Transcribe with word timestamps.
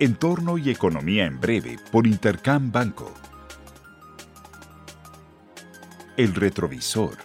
Entorno 0.00 0.58
y 0.58 0.70
Economía 0.70 1.26
en 1.26 1.40
Breve 1.40 1.76
por 1.90 2.06
Intercam 2.06 2.70
Banco. 2.70 3.12
El 6.16 6.36
retrovisor. 6.36 7.16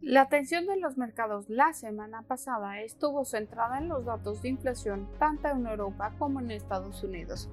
La 0.00 0.22
atención 0.22 0.64
de 0.66 0.78
los 0.78 0.96
mercados 0.96 1.50
la 1.50 1.74
semana 1.74 2.22
pasada 2.22 2.80
estuvo 2.80 3.26
centrada 3.26 3.76
en 3.76 3.88
los 3.88 4.06
datos 4.06 4.40
de 4.40 4.48
inflación 4.48 5.06
tanto 5.18 5.48
en 5.48 5.66
Europa 5.66 6.14
como 6.18 6.40
en 6.40 6.50
Estados 6.50 7.04
Unidos. 7.04 7.50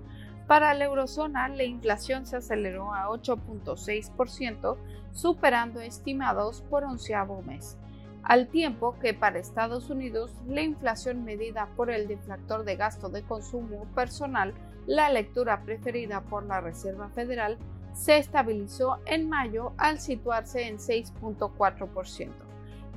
Para 0.48 0.74
la 0.74 0.86
eurozona, 0.86 1.50
la 1.50 1.66
inflación 1.66 2.26
se 2.26 2.38
aceleró 2.38 2.94
a 2.94 3.10
8.6%, 3.10 4.78
superando 5.12 5.82
estimados 5.82 6.62
por 6.70 6.86
onceavo 6.86 7.42
mes 7.42 7.78
al 8.26 8.48
tiempo 8.48 8.98
que 9.00 9.14
para 9.14 9.40
Estados 9.40 9.90
Unidos 9.90 10.34
la 10.48 10.62
inflación 10.62 11.24
medida 11.24 11.70
por 11.78 11.92
el 11.92 12.08
deflactor 12.08 12.66
de 12.66 12.76
gasto 12.76 13.10
de 13.10 13.24
consumo 13.24 13.86
personal, 13.94 14.54
la 14.88 15.10
lectura 15.10 15.62
preferida 15.64 16.22
por 16.22 16.44
la 16.46 16.60
Reserva 16.60 17.10
Federal, 17.10 17.58
se 17.94 18.18
estabilizó 18.18 18.98
en 19.06 19.30
mayo 19.30 19.74
al 19.78 20.00
situarse 20.00 20.68
en 20.68 20.78
6.4%. 20.78 22.32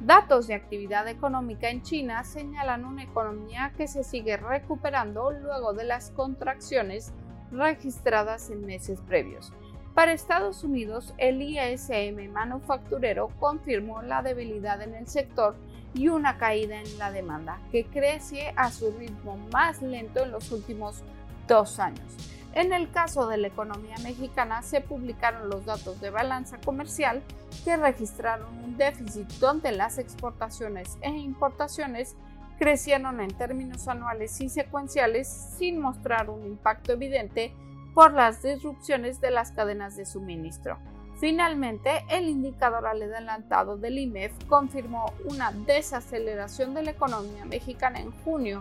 Datos 0.01 0.47
de 0.47 0.55
actividad 0.55 1.09
económica 1.09 1.69
en 1.71 1.83
China 1.83 2.25
señalan 2.25 2.85
una 2.85 3.03
economía 3.03 3.73
que 3.77 3.87
se 3.87 4.05
sigue 4.05 4.37
recuperando 4.37 5.31
luego 5.31 5.73
de 5.75 5.85
las 5.85 6.11
contracciones 6.13 7.13
registradas 7.51 8.51
en 8.51 8.65
meses 8.65 9.01
previos. 9.03 9.53
Para 9.99 10.13
Estados 10.13 10.63
Unidos, 10.63 11.13
el 11.19 11.43
ISM 11.43 12.31
manufacturero 12.31 13.31
confirmó 13.41 14.01
la 14.01 14.23
debilidad 14.23 14.81
en 14.81 14.95
el 14.95 15.09
sector 15.09 15.57
y 15.93 16.07
una 16.07 16.39
caída 16.39 16.81
en 16.81 16.99
la 16.99 17.11
demanda, 17.11 17.59
que 17.73 17.85
crece 17.85 18.53
a 18.55 18.71
su 18.71 18.93
ritmo 18.93 19.37
más 19.53 19.83
lento 19.83 20.23
en 20.23 20.31
los 20.31 20.53
últimos 20.53 21.03
dos 21.49 21.81
años. 21.81 22.07
En 22.55 22.73
el 22.73 22.93
caso 22.93 23.27
de 23.27 23.39
la 23.39 23.49
economía 23.49 23.97
mexicana, 24.05 24.63
se 24.63 24.81
publicaron 24.81 25.49
los 25.51 25.65
datos 25.65 26.01
de 26.01 26.11
balanza 26.11 26.59
comercial 26.65 27.21
que 27.65 27.77
registraron 27.77 28.57
un 28.63 28.77
déficit 28.77 29.29
donde 29.41 29.73
las 29.73 29.99
exportaciones 29.99 30.97
e 31.01 31.11
importaciones 31.11 32.15
crecieron 32.57 33.21
en 33.21 33.37
términos 33.37 33.89
anuales 33.89 34.41
y 34.41 34.49
secuenciales 34.49 35.27
sin 35.27 35.81
mostrar 35.81 36.31
un 36.31 36.47
impacto 36.47 36.93
evidente 36.93 37.53
por 37.99 38.15
las 38.15 38.45
disrupciones 38.45 39.21
de 39.21 39.33
las 39.33 39.51
cadenas 39.51 39.97
de 39.97 40.07
suministro. 40.07 40.79
Finalmente, 41.19 42.05
el 42.09 42.29
indicador 42.29 42.87
adelantado 42.87 43.77
del 43.77 43.99
IMEF 43.99 44.31
confirmó 44.45 45.13
una 45.25 45.51
desaceleración 45.51 46.75
de 46.75 46.85
la 46.85 46.93
economía 46.93 47.45
mexicana 47.45 47.99
en 47.99 48.13
junio, 48.23 48.61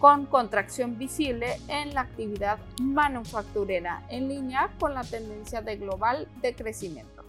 con 0.00 0.26
contracción 0.26 0.98
visible 0.98 1.60
en 1.68 1.94
la 1.94 2.00
actividad 2.00 2.58
manufacturera, 2.80 4.02
en 4.08 4.26
línea 4.28 4.68
con 4.80 4.94
la 4.94 5.04
tendencia 5.04 5.62
de 5.62 5.76
global 5.76 6.26
de 6.40 6.52
crecimiento. 6.52 7.22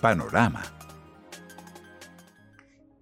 Panorama 0.00 0.62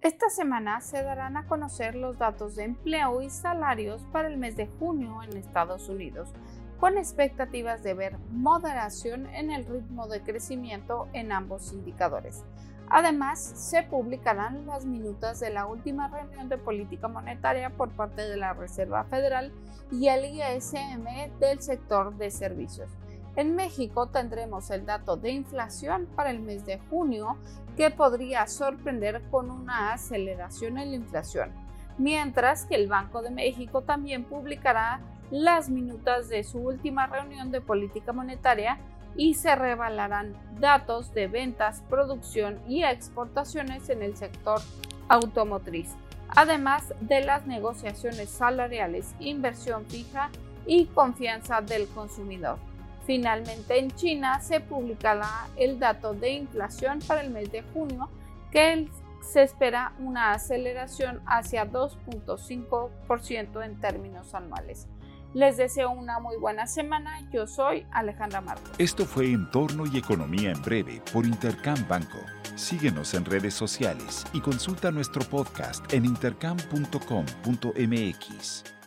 esta 0.01 0.31
semana 0.31 0.81
se 0.81 1.03
darán 1.03 1.37
a 1.37 1.45
conocer 1.45 1.93
los 1.93 2.17
datos 2.17 2.55
de 2.55 2.63
empleo 2.63 3.21
y 3.21 3.29
salarios 3.29 4.01
para 4.11 4.27
el 4.27 4.37
mes 4.37 4.55
de 4.55 4.65
junio 4.65 5.21
en 5.21 5.37
Estados 5.37 5.89
Unidos, 5.89 6.33
con 6.79 6.97
expectativas 6.97 7.83
de 7.83 7.93
ver 7.93 8.17
moderación 8.31 9.27
en 9.27 9.51
el 9.51 9.63
ritmo 9.63 10.07
de 10.07 10.21
crecimiento 10.21 11.07
en 11.13 11.31
ambos 11.31 11.71
indicadores. 11.71 12.43
Además, 12.89 13.39
se 13.39 13.83
publicarán 13.83 14.65
las 14.65 14.85
minutas 14.85 15.39
de 15.39 15.51
la 15.51 15.67
última 15.67 16.07
reunión 16.07 16.49
de 16.49 16.57
política 16.57 17.07
monetaria 17.07 17.69
por 17.69 17.91
parte 17.91 18.23
de 18.23 18.37
la 18.37 18.53
Reserva 18.53 19.03
Federal 19.05 19.53
y 19.91 20.07
el 20.07 20.25
ISM 20.25 21.39
del 21.39 21.61
sector 21.61 22.17
de 22.17 22.31
servicios. 22.31 22.89
En 23.35 23.55
México 23.55 24.07
tendremos 24.07 24.69
el 24.71 24.85
dato 24.85 25.15
de 25.15 25.31
inflación 25.31 26.07
para 26.15 26.31
el 26.31 26.39
mes 26.39 26.65
de 26.65 26.79
junio 26.89 27.37
que 27.77 27.89
podría 27.89 28.45
sorprender 28.47 29.21
con 29.31 29.49
una 29.49 29.93
aceleración 29.93 30.77
en 30.77 30.89
la 30.91 30.97
inflación, 30.97 31.51
mientras 31.97 32.65
que 32.65 32.75
el 32.75 32.87
Banco 32.87 33.21
de 33.21 33.31
México 33.31 33.83
también 33.83 34.25
publicará 34.25 34.99
las 35.29 35.69
minutas 35.69 36.27
de 36.27 36.43
su 36.43 36.59
última 36.59 37.07
reunión 37.07 37.51
de 37.51 37.61
política 37.61 38.11
monetaria 38.11 38.79
y 39.15 39.35
se 39.35 39.55
revelarán 39.55 40.35
datos 40.59 41.13
de 41.13 41.27
ventas, 41.27 41.83
producción 41.89 42.59
y 42.67 42.83
exportaciones 42.83 43.89
en 43.89 44.03
el 44.03 44.17
sector 44.17 44.59
automotriz, 45.07 45.95
además 46.27 46.93
de 46.99 47.21
las 47.23 47.47
negociaciones 47.47 48.29
salariales, 48.29 49.15
inversión 49.19 49.85
fija 49.85 50.29
y 50.65 50.85
confianza 50.87 51.61
del 51.61 51.87
consumidor. 51.87 52.70
Finalmente, 53.05 53.79
en 53.79 53.91
China 53.91 54.41
se 54.41 54.59
publicará 54.59 55.47
el 55.57 55.79
dato 55.79 56.13
de 56.13 56.31
inflación 56.31 56.99
para 57.07 57.21
el 57.21 57.31
mes 57.31 57.51
de 57.51 57.63
junio, 57.73 58.09
que 58.51 58.87
se 59.21 59.43
espera 59.43 59.93
una 59.99 60.33
aceleración 60.33 61.21
hacia 61.25 61.69
2.5% 61.69 63.65
en 63.65 63.79
términos 63.79 64.35
anuales. 64.35 64.87
Les 65.33 65.55
deseo 65.55 65.91
una 65.91 66.19
muy 66.19 66.35
buena 66.37 66.67
semana. 66.67 67.21
Yo 67.31 67.47
soy 67.47 67.85
Alejandra 67.91 68.41
Marcos. 68.41 68.69
Esto 68.77 69.05
fue 69.05 69.31
Entorno 69.31 69.85
y 69.85 69.97
Economía 69.97 70.51
en 70.51 70.61
Breve 70.61 71.01
por 71.13 71.25
Intercam 71.25 71.87
Banco. 71.87 72.17
Síguenos 72.55 73.13
en 73.13 73.23
redes 73.23 73.53
sociales 73.53 74.25
y 74.33 74.41
consulta 74.41 74.91
nuestro 74.91 75.23
podcast 75.23 75.93
en 75.93 76.03
intercam.com.mx. 76.05 78.80